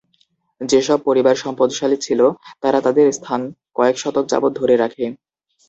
যেসব 0.61 0.99
পরিবার 1.05 1.35
সম্পদশালী 1.35 1.97
ছিল 1.97 2.19
তারা 2.61 2.79
তাদের 2.81 3.07
স্থান 3.11 3.41
কয়েক 3.75 3.95
শতক 3.97 4.25
যাবৎ 4.27 4.51
ধরে 4.55 4.75
রাখে। 4.77 5.05